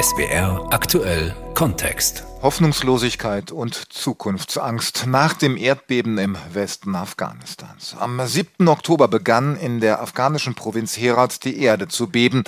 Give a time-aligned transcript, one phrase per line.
[0.00, 2.24] SWR aktuell Kontext.
[2.40, 7.96] Hoffnungslosigkeit und Zukunftsangst nach dem Erdbeben im Westen Afghanistans.
[7.98, 8.66] Am 7.
[8.66, 12.44] Oktober begann in der afghanischen Provinz Herat die Erde zu beben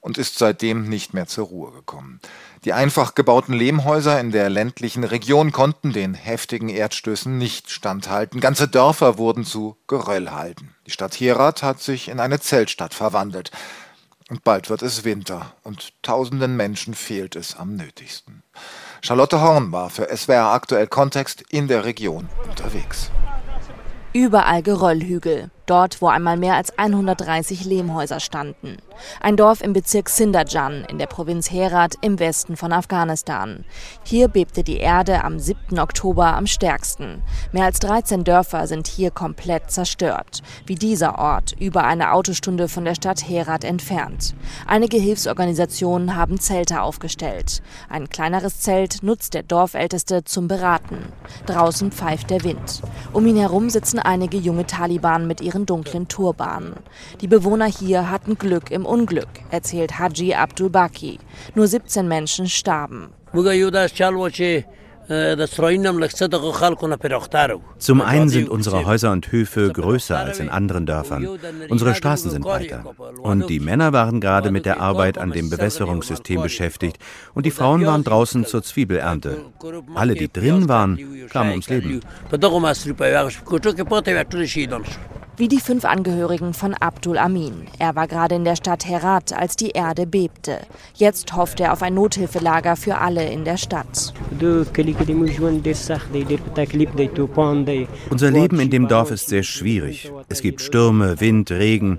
[0.00, 2.18] und ist seitdem nicht mehr zur Ruhe gekommen.
[2.64, 8.40] Die einfach gebauten Lehmhäuser in der ländlichen Region konnten den heftigen Erdstößen nicht standhalten.
[8.40, 10.74] Ganze Dörfer wurden zu Geröllhalden.
[10.86, 13.52] Die Stadt Herat hat sich in eine Zeltstadt verwandelt.
[14.28, 18.42] Und bald wird es Winter und tausenden Menschen fehlt es am nötigsten.
[19.00, 23.10] Charlotte Horn war für SWR aktuell Kontext in der Region unterwegs.
[24.12, 28.76] Überall Geröllhügel, dort wo einmal mehr als 130 Lehmhäuser standen.
[29.20, 33.64] Ein Dorf im Bezirk Sindajan in der Provinz Herat im Westen von Afghanistan.
[34.02, 35.78] Hier bebte die Erde am 7.
[35.78, 37.22] Oktober am stärksten.
[37.52, 40.42] Mehr als 13 Dörfer sind hier komplett zerstört.
[40.66, 44.34] Wie dieser Ort, über eine Autostunde von der Stadt Herat entfernt.
[44.66, 47.62] Einige Hilfsorganisationen haben Zelte aufgestellt.
[47.88, 51.12] Ein kleineres Zelt nutzt der Dorfälteste zum Beraten.
[51.46, 52.82] Draußen pfeift der Wind.
[53.12, 56.74] Um ihn herum sitzen einige junge Taliban mit ihren dunklen Turbanen.
[57.20, 61.18] Die Bewohner hier hatten Glück im Unglück, erzählt Haji Abdul Baki.
[61.54, 63.08] Nur 17 Menschen starben.
[67.78, 71.38] Zum einen sind unsere Häuser und Höfe größer als in anderen Dörfern.
[71.68, 72.84] Unsere Straßen sind breiter.
[73.22, 76.98] Und die Männer waren gerade mit der Arbeit an dem Bewässerungssystem beschäftigt
[77.34, 79.44] und die Frauen waren draußen zur Zwiebelernte.
[79.94, 80.98] Alle, die drin waren,
[81.30, 82.00] kamen ums Leben
[85.36, 87.66] wie die fünf Angehörigen von Abdul Amin.
[87.78, 90.60] Er war gerade in der Stadt Herat, als die Erde bebte.
[90.94, 94.14] Jetzt hofft er auf ein Nothilfelager für alle in der Stadt.
[98.10, 100.10] Unser Leben in dem Dorf ist sehr schwierig.
[100.28, 101.98] Es gibt Stürme, Wind, Regen.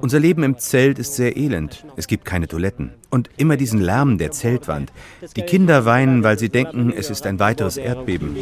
[0.00, 1.84] Unser Leben im Zelt ist sehr elend.
[1.96, 2.92] Es gibt keine Toiletten.
[3.10, 4.92] Und immer diesen Lärm der Zeltwand.
[5.36, 8.36] Die Kinder weinen, weil sie denken, es ist ein weiteres Erdbeben.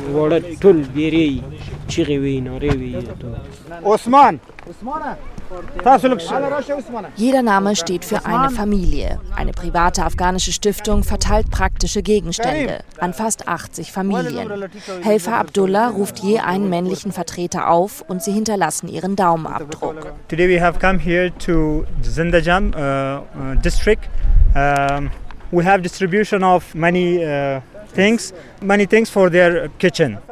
[3.82, 4.40] Osman!
[7.16, 9.20] Jeder Name steht für eine Familie.
[9.36, 14.68] Eine private afghanische Stiftung verteilt praktische Gegenstände an fast 80 Familien.
[15.02, 20.12] Helfer Abdullah ruft je einen männlichen Vertreter auf und sie hinterlassen ihren Daumenabdruck.
[20.28, 24.08] Today we have come here to Zindajam uh, uh, district.
[24.54, 25.10] Um,
[25.50, 27.60] we have distribution of many uh,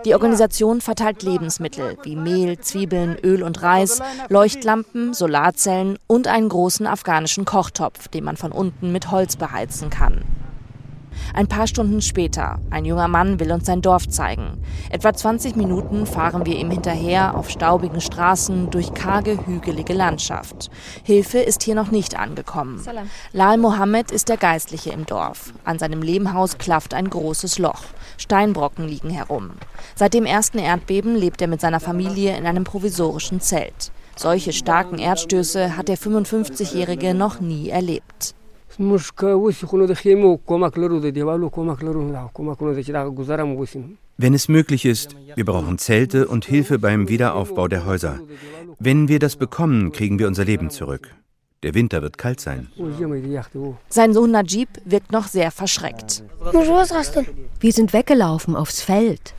[0.05, 6.87] Die Organisation verteilt Lebensmittel wie Mehl, Zwiebeln, Öl und Reis, Leuchtlampen, Solarzellen und einen großen
[6.87, 10.23] afghanischen Kochtopf, den man von unten mit Holz beheizen kann.
[11.35, 14.63] Ein paar Stunden später, ein junger Mann will uns sein Dorf zeigen.
[14.91, 20.71] Etwa 20 Minuten fahren wir ihm hinterher auf staubigen Straßen durch karge, hügelige Landschaft.
[21.03, 22.83] Hilfe ist hier noch nicht angekommen.
[23.33, 25.53] Lal Mohammed ist der Geistliche im Dorf.
[25.65, 27.85] An seinem Lehmhaus klafft ein großes Loch.
[28.19, 29.51] Steinbrocken liegen herum.
[29.95, 33.93] Seit dem ersten Erdbeben lebt er mit seiner Familie in einem provisorischen Zelt.
[34.17, 38.35] Solche starken Erdstöße hat der 55-Jährige noch nie erlebt.
[44.19, 48.21] Wenn es möglich ist, wir brauchen Zelte und Hilfe beim Wiederaufbau der Häuser.
[48.79, 51.15] Wenn wir das bekommen, kriegen wir unser Leben zurück.
[51.63, 52.69] Der Winter wird kalt sein.
[53.89, 56.23] Sein Sohn Najib wirkt noch sehr verschreckt.
[57.61, 59.35] Wir sind weggelaufen aufs Feld.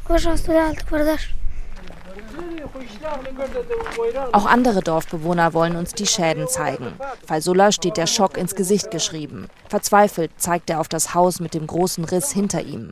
[4.32, 6.94] Auch andere Dorfbewohner wollen uns die Schäden zeigen.
[7.26, 9.48] Faisullah steht der Schock ins Gesicht geschrieben.
[9.70, 12.92] Verzweifelt zeigt er auf das Haus mit dem großen Riss hinter ihm.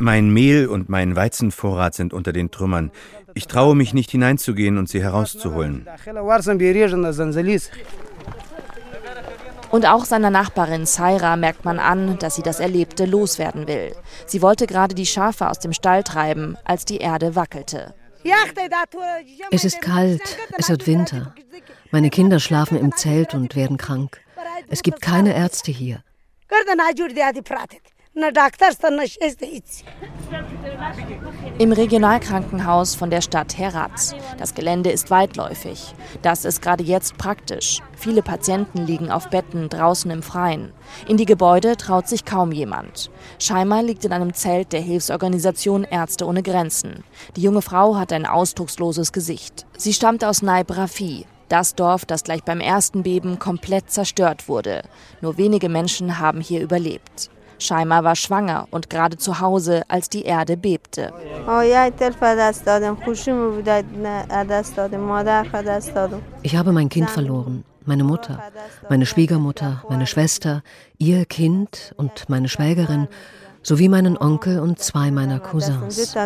[0.00, 2.90] Mein Mehl und mein Weizenvorrat sind unter den Trümmern.
[3.34, 5.86] Ich traue mich nicht hineinzugehen und sie herauszuholen.
[9.70, 13.94] Und auch seiner Nachbarin Saira merkt man an, dass sie das Erlebte loswerden will.
[14.26, 17.94] Sie wollte gerade die Schafe aus dem Stall treiben, als die Erde wackelte.
[19.50, 21.34] Es ist kalt, es wird Winter.
[21.90, 24.20] Meine Kinder schlafen im Zelt und werden krank.
[24.68, 26.02] Es gibt keine Ärzte hier.
[31.58, 34.16] Im Regionalkrankenhaus von der Stadt Herat.
[34.38, 35.94] Das Gelände ist weitläufig.
[36.22, 37.82] Das ist gerade jetzt praktisch.
[37.94, 40.72] Viele Patienten liegen auf Betten draußen im Freien.
[41.06, 43.10] In die Gebäude traut sich kaum jemand.
[43.38, 47.04] Scheimer liegt in einem Zelt der Hilfsorganisation Ärzte ohne Grenzen.
[47.36, 49.66] Die junge Frau hat ein ausdrucksloses Gesicht.
[49.76, 54.84] Sie stammt aus Naib Rafi, das Dorf, das gleich beim ersten Beben komplett zerstört wurde.
[55.20, 57.30] Nur wenige Menschen haben hier überlebt.
[57.58, 61.12] Scheimer war schwanger und gerade zu Hause, als die Erde bebte.
[66.42, 67.64] Ich habe mein Kind verloren.
[67.88, 68.42] meine Mutter,
[68.88, 70.62] meine Schwiegermutter, meine Schwester,
[70.98, 73.06] ihr Kind und meine Schwägerin
[73.62, 76.16] sowie meinen Onkel und zwei meiner Cousins.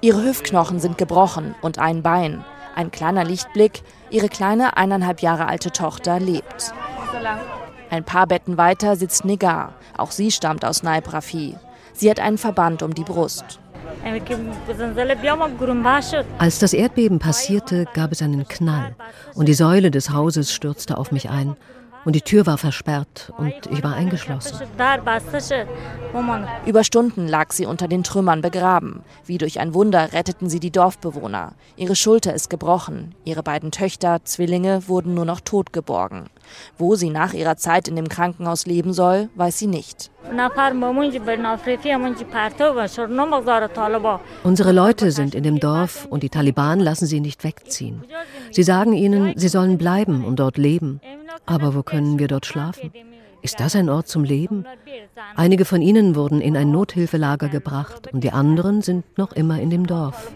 [0.00, 2.44] Ihre Hüftknochen sind gebrochen und ein Bein.
[2.74, 6.72] Ein kleiner Lichtblick, ihre kleine eineinhalb Jahre alte Tochter lebt.
[7.92, 9.74] Ein paar Betten weiter sitzt Negar.
[9.98, 11.56] Auch sie stammt aus Naib Rafi.
[11.92, 13.60] Sie hat einen Verband um die Brust.
[16.38, 18.96] Als das Erdbeben passierte, gab es einen Knall
[19.34, 21.54] und die Säule des Hauses stürzte auf mich ein
[22.04, 24.58] und die Tür war versperrt und ich war eingeschlossen.
[26.66, 29.02] Über Stunden lag sie unter den Trümmern begraben.
[29.24, 31.52] Wie durch ein Wunder retteten sie die Dorfbewohner.
[31.76, 33.14] Ihre Schulter ist gebrochen.
[33.24, 36.26] Ihre beiden Töchter, Zwillinge, wurden nur noch tot geborgen.
[36.76, 40.10] Wo sie nach ihrer Zeit in dem Krankenhaus leben soll, weiß sie nicht.
[44.44, 48.04] Unsere Leute sind in dem Dorf und die Taliban lassen sie nicht wegziehen.
[48.50, 51.00] Sie sagen ihnen, sie sollen bleiben und dort leben.
[51.46, 52.92] Aber wo können wir dort schlafen?
[53.42, 54.64] Ist das ein Ort zum Leben?
[55.34, 59.70] Einige von ihnen wurden in ein Nothilfelager gebracht und die anderen sind noch immer in
[59.70, 60.30] dem Dorf.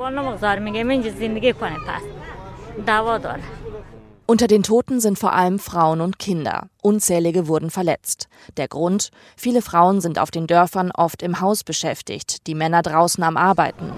[4.29, 6.69] Unter den Toten sind vor allem Frauen und Kinder.
[6.83, 8.27] Unzählige wurden verletzt.
[8.57, 9.11] Der Grund?
[9.37, 13.93] Viele Frauen sind auf den Dörfern oft im Haus beschäftigt, die Männer draußen am Arbeiten.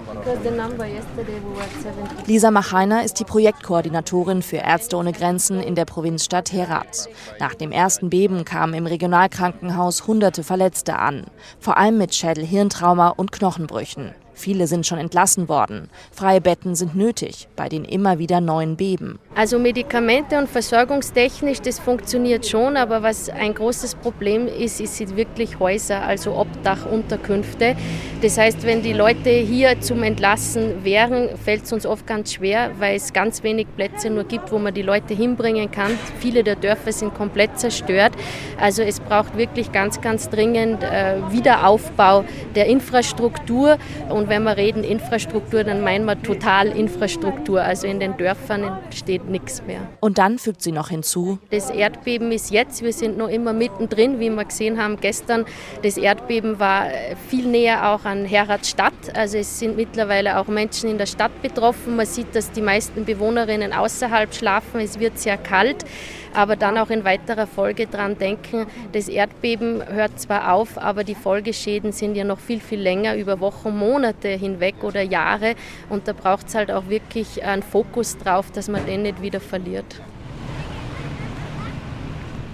[2.27, 7.09] Lisa Machainer ist die Projektkoordinatorin für Ärzte ohne Grenzen in der Provinzstadt Herat.
[7.39, 11.25] Nach dem ersten Beben kamen im Regionalkrankenhaus hunderte Verletzte an,
[11.59, 14.13] vor allem mit Schädel-Hirntrauma und Knochenbrüchen.
[14.39, 15.89] Viele sind schon entlassen worden.
[16.13, 19.19] Freie Betten sind nötig bei den immer wieder neuen Beben.
[19.39, 25.59] Also Medikamente und versorgungstechnisch, das funktioniert schon, aber was ein großes Problem ist, ist wirklich
[25.59, 27.77] Häuser, also Obdachunterkünfte.
[28.21, 32.71] Das heißt, wenn die Leute hier zum Entlassen wären, fällt es uns oft ganz schwer,
[32.79, 35.97] weil es ganz wenig Plätze nur gibt, wo man die Leute hinbringen kann.
[36.19, 38.11] Viele der Dörfer sind komplett zerstört.
[38.59, 42.25] Also es braucht wirklich ganz, ganz dringend äh, Wiederaufbau
[42.55, 43.77] der Infrastruktur
[44.09, 47.61] und wenn wir reden Infrastruktur, dann meinen wir Totalinfrastruktur.
[47.61, 49.81] Also in den Dörfern steht nichts mehr.
[49.99, 51.39] Und dann fügt sie noch hinzu.
[51.51, 55.45] Das Erdbeben ist jetzt, wir sind noch immer mittendrin, wie wir gesehen haben gestern.
[55.83, 56.87] Das Erdbeben war
[57.29, 58.93] viel näher auch an Herat Stadt.
[59.13, 61.95] Also es sind mittlerweile auch Menschen in der Stadt betroffen.
[61.95, 64.81] Man sieht, dass die meisten Bewohnerinnen außerhalb schlafen.
[64.81, 65.85] Es wird sehr kalt
[66.33, 71.15] aber dann auch in weiterer Folge daran denken, das Erdbeben hört zwar auf, aber die
[71.15, 75.55] Folgeschäden sind ja noch viel, viel länger, über Wochen, Monate hinweg oder Jahre.
[75.89, 79.39] Und da braucht es halt auch wirklich einen Fokus drauf, dass man den nicht wieder
[79.39, 80.01] verliert.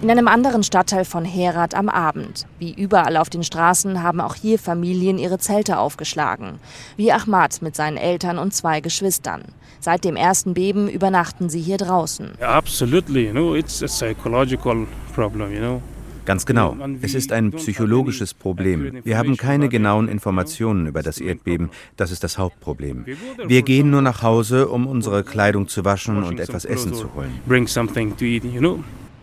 [0.05, 2.45] In einem anderen Stadtteil von Herat am Abend.
[2.59, 6.59] Wie überall auf den Straßen haben auch hier Familien ihre Zelte aufgeschlagen.
[6.95, 9.45] Wie Ahmad mit seinen Eltern und zwei Geschwistern.
[9.79, 12.33] Seit dem ersten Beben übernachten sie hier draußen.
[12.39, 14.85] Absolutely, you know, it's a psychological
[15.15, 15.81] problem, you know.
[16.25, 16.77] Ganz genau.
[17.01, 18.99] Es ist ein psychologisches Problem.
[19.03, 21.71] Wir haben keine genauen Informationen über das Erdbeben.
[21.97, 23.07] Das ist das Hauptproblem.
[23.47, 27.31] Wir gehen nur nach Hause, um unsere Kleidung zu waschen und etwas Essen zu holen.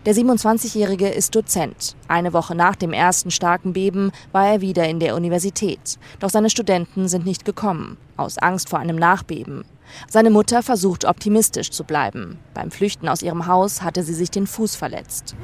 [0.05, 1.95] Der 27-Jährige ist Dozent.
[2.09, 5.97] Eine Woche nach dem ersten starken Beben war er wieder in der Universität.
[6.19, 9.63] Doch seine Studenten sind nicht gekommen, aus Angst vor einem Nachbeben.
[10.09, 12.39] Seine Mutter versucht optimistisch zu bleiben.
[12.53, 15.35] Beim Flüchten aus ihrem Haus hatte sie sich den Fuß verletzt.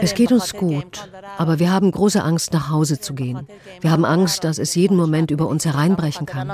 [0.00, 3.46] Es geht uns gut, aber wir haben große Angst, nach Hause zu gehen.
[3.80, 6.50] Wir haben Angst, dass es jeden Moment über uns hereinbrechen kann.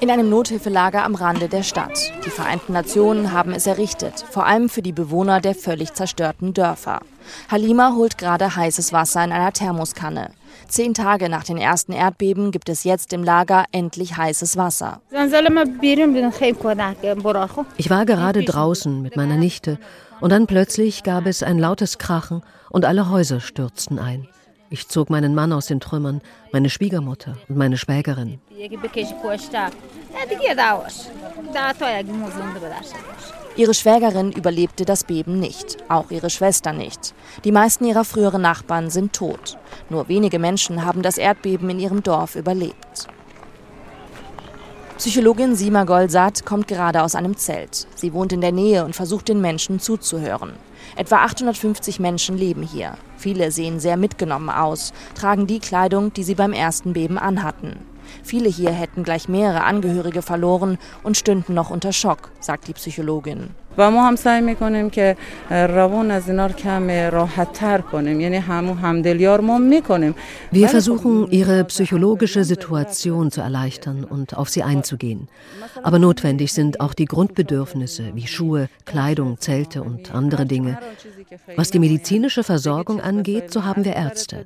[0.00, 2.12] In einem Nothilfelager am Rande der Stadt.
[2.26, 7.00] Die Vereinten Nationen haben es errichtet, vor allem für die Bewohner der völlig zerstörten Dörfer.
[7.50, 10.30] Halima holt gerade heißes Wasser in einer Thermoskanne.
[10.68, 15.00] Zehn Tage nach den ersten Erdbeben gibt es jetzt im Lager endlich heißes Wasser.
[17.76, 19.78] Ich war gerade draußen mit meiner Nichte
[20.20, 24.28] und dann plötzlich gab es ein lautes Krachen und alle Häuser stürzten ein.
[24.72, 28.40] Ich zog meinen Mann aus den Trümmern, meine Schwiegermutter und meine Schwägerin.
[33.54, 37.12] Ihre Schwägerin überlebte das Beben nicht, auch ihre Schwester nicht.
[37.44, 39.58] Die meisten ihrer früheren Nachbarn sind tot.
[39.90, 43.08] Nur wenige Menschen haben das Erdbeben in ihrem Dorf überlebt.
[44.96, 47.86] Psychologin Sima Golsat kommt gerade aus einem Zelt.
[47.94, 50.54] Sie wohnt in der Nähe und versucht den Menschen zuzuhören.
[50.96, 52.94] Etwa 850 Menschen leben hier.
[53.16, 57.78] Viele sehen sehr mitgenommen aus, tragen die Kleidung, die sie beim ersten Beben anhatten.
[58.22, 63.50] Viele hier hätten gleich mehrere Angehörige verloren und stünden noch unter Schock, sagt die Psychologin.
[63.77, 65.15] و ما هم سعی میکنیم که
[65.49, 70.15] روان از اینا کم راحت تر کنیم یعنی همون همدلیار ما میکنیم
[70.51, 75.27] Wir versuchen ihre psychologische Situation zu erleichtern und auf sie einzugehen.
[75.83, 80.77] Aber notwendig sind auch die Grundbedürfnisse wie Schuhe, Kleidung, Zelte und andere Dinge.
[81.55, 84.45] Was die medizinische Versorgung angeht, so haben wir Ärzte.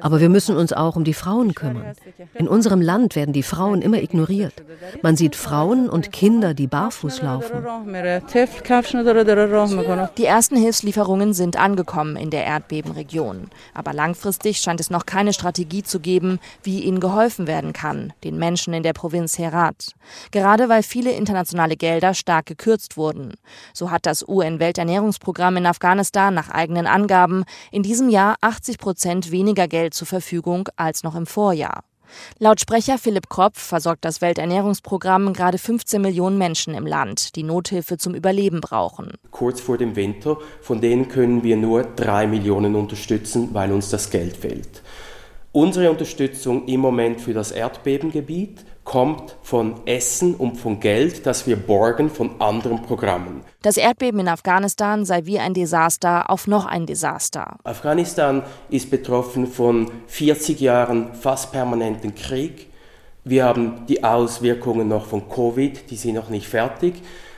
[0.00, 1.94] Aber wir müssen uns auch um die Frauen kümmern.
[2.34, 4.54] In unserem Land werden die Frauen immer ignoriert.
[5.02, 7.54] Man sieht Frauen und Kinder, die barfuß laufen.
[10.17, 13.49] Die ersten Hilfslieferungen sind angekommen in der Erdbebenregion.
[13.73, 18.37] Aber langfristig scheint es noch keine Strategie zu geben, wie ihnen geholfen werden kann, den
[18.37, 19.93] Menschen in der Provinz Herat.
[20.31, 23.33] Gerade weil viele internationale Gelder stark gekürzt wurden.
[23.73, 29.67] So hat das UN-Welternährungsprogramm in Afghanistan nach eigenen Angaben in diesem Jahr 80 Prozent weniger
[29.67, 31.83] Geld zur Verfügung als noch im Vorjahr.
[32.39, 37.97] Laut Sprecher Philipp Kropf versorgt das Welternährungsprogramm gerade 15 Millionen Menschen im Land, die Nothilfe
[37.97, 39.13] zum Überleben brauchen.
[39.31, 44.09] Kurz vor dem Winter, von denen können wir nur drei Millionen unterstützen, weil uns das
[44.09, 44.81] Geld fehlt.
[45.53, 51.55] Unsere Unterstützung im Moment für das Erdbebengebiet kommt von Essen und von Geld, das wir
[51.55, 53.41] borgen von anderen Programmen.
[53.61, 57.57] Das Erdbeben in Afghanistan sei wie ein Desaster auf noch ein Desaster.
[57.63, 62.67] Afghanistan ist betroffen von 40 Jahren fast permanenten Krieg.
[63.23, 66.95] Wir haben die Auswirkungen noch von Covid, die sind noch nicht fertig.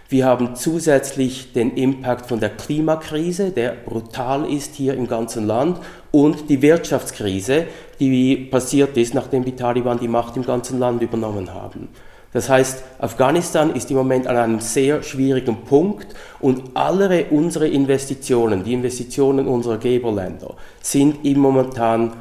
[0.07, 5.79] Wir haben zusätzlich den Impact von der Klimakrise, der brutal ist hier im ganzen Land,
[6.13, 7.65] und die Wirtschaftskrise,
[8.00, 11.89] die passiert ist, nachdem die Taliban die Macht im ganzen Land übernommen haben.
[12.34, 16.08] Das heißt, Afghanistan ist im Moment an einem sehr schwierigen Punkt
[16.39, 22.13] und alle unsere Investitionen, die Investitionen unserer Geberländer, sind im momentan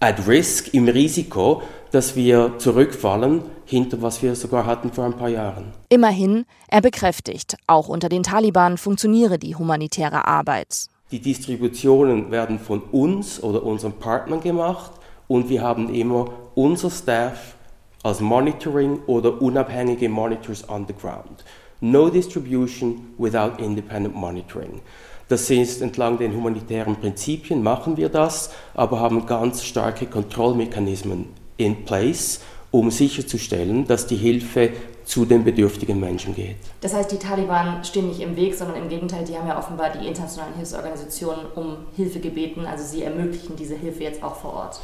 [0.00, 5.28] at risk, im Risiko, dass wir zurückfallen hinter was wir sogar hatten vor ein paar
[5.28, 5.72] Jahren.
[5.88, 10.88] Immerhin, er bekräftigt, auch unter den Taliban funktioniere die humanitäre Arbeit.
[11.10, 14.90] Die Distributionen werden von uns oder unseren Partnern gemacht
[15.26, 17.54] und wir haben immer unser Staff
[18.02, 21.44] als Monitoring oder unabhängige Monitors on the ground.
[21.80, 24.80] No distribution without independent monitoring.
[25.28, 31.84] Das ist entlang den humanitären Prinzipien machen wir das, aber haben ganz starke Kontrollmechanismen in
[31.84, 34.70] place um sicherzustellen, dass die Hilfe
[35.08, 36.56] zu den bedürftigen Menschen geht.
[36.82, 39.90] Das heißt, die Taliban stehen nicht im Weg, sondern im Gegenteil, die haben ja offenbar
[39.90, 42.66] die internationalen Hilfsorganisationen um Hilfe gebeten.
[42.66, 44.80] Also sie ermöglichen diese Hilfe jetzt auch vor Ort.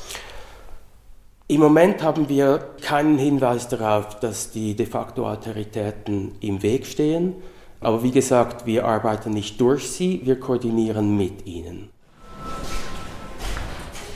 [1.46, 7.34] Im Moment haben wir keinen Hinweis darauf, dass die de facto Autoritäten im Weg stehen.
[7.80, 11.90] Aber wie gesagt, wir arbeiten nicht durch sie, wir koordinieren mit ihnen.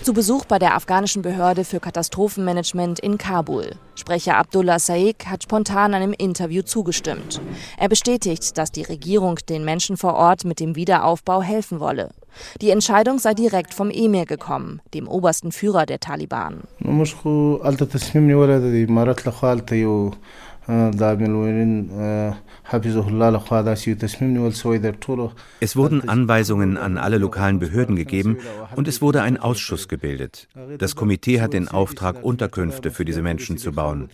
[0.03, 3.73] Zu Besuch bei der afghanischen Behörde für Katastrophenmanagement in Kabul.
[3.95, 7.41] Sprecher Abdullah Saik hat spontan einem Interview zugestimmt.
[7.77, 12.11] Er bestätigt, dass die Regierung den Menschen vor Ort mit dem Wiederaufbau helfen wolle.
[12.61, 16.63] Die Entscheidung sei direkt vom Emir gekommen, dem obersten Führer der Taliban.
[25.61, 28.37] Es wurden Anweisungen an alle lokalen Behörden gegeben
[28.77, 30.47] und es wurde ein Ausschuss gebildet.
[30.77, 34.11] Das Komitee hat den Auftrag, Unterkünfte für diese Menschen zu bauen.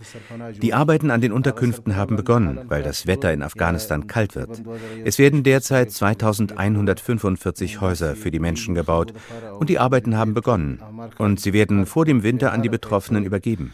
[0.61, 4.63] Die Arbeiten an den Unterkünften haben begonnen, weil das Wetter in Afghanistan kalt wird.
[5.03, 9.13] Es werden derzeit 2145 Häuser für die Menschen gebaut
[9.59, 10.79] und die Arbeiten haben begonnen.
[11.17, 13.73] Und sie werden vor dem Winter an die Betroffenen übergeben.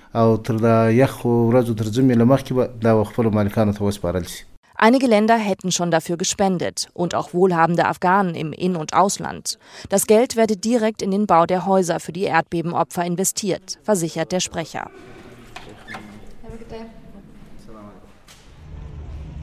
[4.83, 9.59] Einige Länder hätten schon dafür gespendet und auch wohlhabende Afghanen im In- und Ausland.
[9.89, 14.39] Das Geld werde direkt in den Bau der Häuser für die Erdbebenopfer investiert, versichert der
[14.39, 14.89] Sprecher.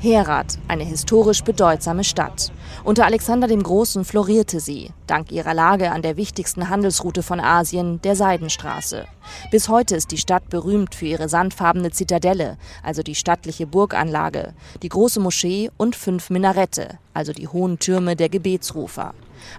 [0.00, 2.52] Herat, eine historisch bedeutsame Stadt.
[2.84, 8.00] Unter Alexander dem Großen florierte sie, dank ihrer Lage an der wichtigsten Handelsroute von Asien,
[8.02, 9.06] der Seidenstraße.
[9.50, 14.88] Bis heute ist die Stadt berühmt für ihre sandfarbene Zitadelle, also die stattliche Burganlage, die
[14.88, 19.14] große Moschee und fünf Minarette, also die hohen Türme der Gebetsrufer.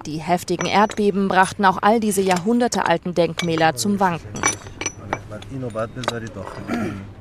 [0.05, 4.39] Die heftigen Erdbeben brachten auch all diese jahrhundertealten Denkmäler zum Wanken.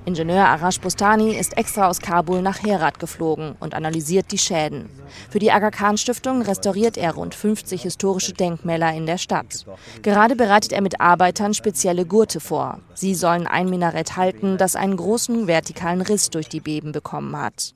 [0.09, 4.89] Ingenieur Arash Bustani ist extra aus Kabul nach Herat geflogen und analysiert die Schäden.
[5.29, 9.67] Für die Aga Khan Stiftung restauriert er rund 50 historische Denkmäler in der Stadt.
[10.01, 12.81] Gerade bereitet er mit Arbeitern spezielle Gurte vor.
[12.95, 17.75] Sie sollen ein Minarett halten, das einen großen vertikalen Riss durch die Beben bekommen hat.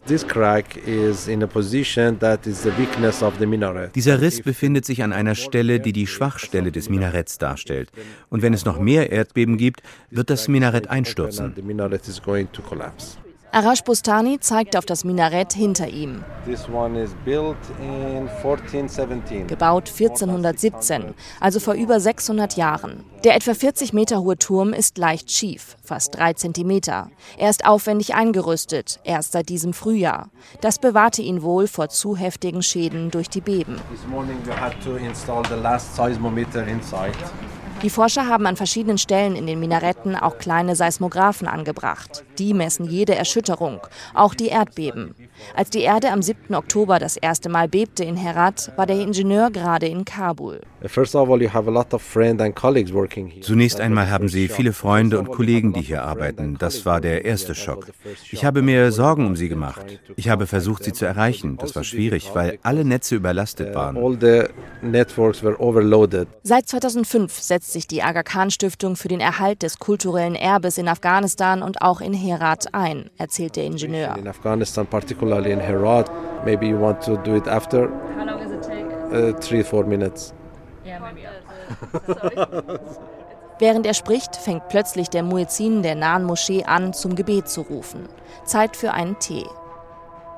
[3.94, 7.90] Dieser Riss befindet sich an einer Stelle, die die Schwachstelle des Minaretts darstellt.
[8.30, 11.54] Und wenn es noch mehr Erdbeben gibt, wird das Minarett einstürzen.
[13.54, 16.24] Arash Bustani zeigt auf das Minarett hinter ihm.
[19.46, 23.04] Gebaut 1417, also vor über 600 Jahren.
[23.24, 27.10] Der etwa 40 Meter hohe Turm ist leicht schief, fast drei Zentimeter.
[27.36, 30.30] Er ist aufwendig eingerüstet, erst seit diesem Frühjahr.
[30.62, 33.76] Das bewahrte ihn wohl vor zu heftigen Schäden durch die Beben.
[37.82, 42.24] Die Forscher haben an verschiedenen Stellen in den Minaretten auch kleine Seismographen angebracht.
[42.38, 43.80] Die messen jede Erschütterung,
[44.14, 45.16] auch die Erdbeben.
[45.56, 46.54] Als die Erde am 7.
[46.54, 50.60] Oktober das erste Mal bebte in Herat, war der Ingenieur gerade in Kabul.
[53.42, 56.56] Zunächst einmal haben Sie viele Freunde und Kollegen, die hier arbeiten.
[56.58, 57.88] Das war der erste Schock.
[58.30, 60.00] Ich habe mir Sorgen um sie gemacht.
[60.16, 61.56] Ich habe versucht, sie zu erreichen.
[61.56, 63.96] Das war schwierig, weil alle Netze überlastet waren.
[66.42, 70.88] Seit 2005 setzt sich die Aga Khan Stiftung für den Erhalt des kulturellen Erbes in
[70.88, 74.16] Afghanistan und auch in Herat ein, erzählt der Ingenieur.
[74.16, 76.10] In Afghanistan, particularly in Herat,
[76.44, 77.88] maybe you want to do it after.
[78.16, 78.86] How long does it take?
[79.12, 80.32] Uh, three, four minutes.
[80.84, 81.22] Yeah, maybe.
[83.58, 88.08] Während er spricht, fängt plötzlich der Muezzin der nahen Moschee an, zum Gebet zu rufen.
[88.44, 89.46] Zeit für einen Tee.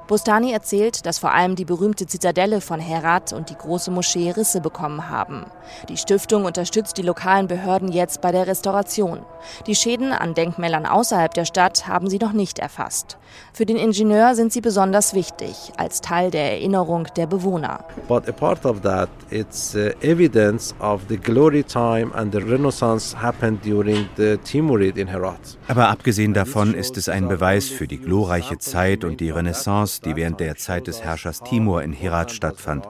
[0.06, 4.60] Bostani erzählt, dass vor allem die berühmte Zitadelle von Herat und die große Moschee Risse
[4.60, 5.46] bekommen haben.
[5.88, 9.20] Die Stiftung unterstützt die lokalen Behörden jetzt bei der Restauration.
[9.66, 13.16] Die Schäden an Denkmälern außerhalb der Stadt haben sie noch nicht erfasst.
[13.52, 17.84] Für den Ingenieur sind sie besonders wichtig, als Teil der Erinnerung der Bewohner.
[18.06, 23.16] But a part of that, it's uh, evidence of the glory time and the renaissance
[23.16, 25.58] happened during the Timurid in Herat.
[25.68, 30.16] Aber abgesehen davon ist es ein Beweis für die glorreiche Zeit und die Renaissance die
[30.16, 32.86] während der Zeit des Herrschers Timur in Herat stattfand.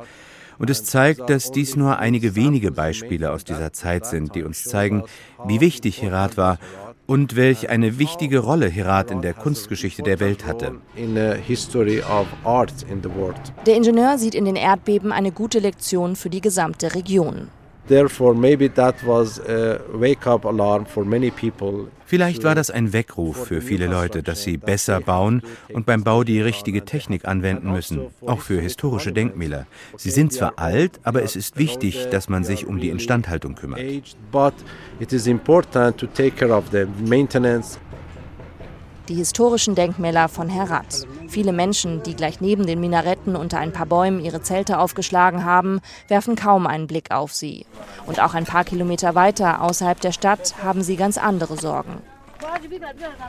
[0.58, 4.64] Und es zeigt, dass dies nur einige wenige Beispiele aus dieser Zeit sind, die uns
[4.64, 5.02] zeigen,
[5.46, 6.58] wie wichtig Herat war
[7.06, 10.76] und welch eine wichtige Rolle Herat in der Kunstgeschichte der Welt hatte.
[13.66, 17.48] Der Ingenieur sieht in den Erdbeben eine gute Lektion für die gesamte Region.
[22.06, 26.22] Vielleicht war das ein Weckruf für viele Leute, dass sie besser bauen und beim Bau
[26.22, 29.66] die richtige Technik anwenden müssen, auch für historische Denkmäler.
[29.96, 33.80] Sie sind zwar alt, aber es ist wichtig, dass man sich um die Instandhaltung kümmert.
[39.08, 41.06] Die historischen Denkmäler von Herat.
[41.28, 45.80] Viele Menschen, die gleich neben den Minaretten unter ein paar Bäumen ihre Zelte aufgeschlagen haben,
[46.08, 47.66] werfen kaum einen Blick auf sie.
[48.06, 52.00] Und auch ein paar Kilometer weiter außerhalb der Stadt haben sie ganz andere Sorgen.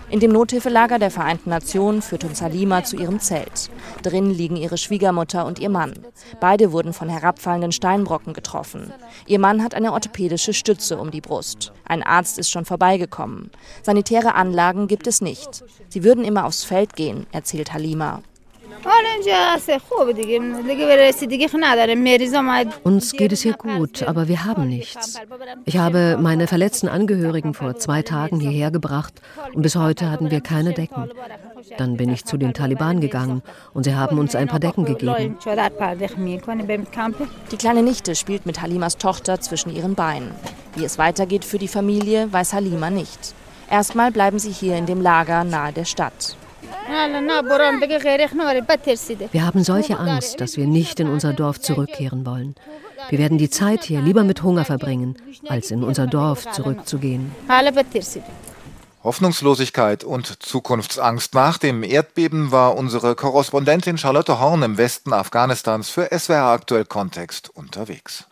[0.09, 3.69] In dem Nothilfelager der Vereinten Nationen führt uns Halima zu ihrem Zelt.
[4.03, 5.93] Drin liegen ihre Schwiegermutter und ihr Mann.
[6.39, 8.93] Beide wurden von herabfallenden Steinbrocken getroffen.
[9.25, 11.73] Ihr Mann hat eine orthopädische Stütze um die Brust.
[11.85, 13.51] Ein Arzt ist schon vorbeigekommen.
[13.83, 15.63] Sanitäre Anlagen gibt es nicht.
[15.89, 18.21] Sie würden immer aufs Feld gehen, erzählt Halima.
[22.83, 25.19] Uns geht es hier gut, aber wir haben nichts.
[25.65, 29.13] Ich habe meine verletzten Angehörigen vor zwei Tagen hierher gebracht
[29.53, 31.09] und bis heute hatten wir keine Decken.
[31.77, 33.41] Dann bin ich zu den Taliban gegangen
[33.73, 35.37] und sie haben uns ein paar Decken gegeben.
[37.51, 40.31] Die kleine Nichte spielt mit Halimas Tochter zwischen ihren Beinen.
[40.75, 43.33] Wie es weitergeht für die Familie, weiß Halima nicht.
[43.69, 46.37] Erstmal bleiben sie hier in dem Lager nahe der Stadt.
[49.31, 52.55] Wir haben solche Angst, dass wir nicht in unser Dorf zurückkehren wollen.
[53.09, 55.15] Wir werden die Zeit hier lieber mit Hunger verbringen,
[55.47, 57.31] als in unser Dorf zurückzugehen.
[59.03, 61.35] Hoffnungslosigkeit und Zukunftsangst.
[61.35, 67.49] Nach dem Erdbeben war unsere Korrespondentin Charlotte Horn im Westen Afghanistans für SWR Aktuell Kontext
[67.49, 68.23] unterwegs.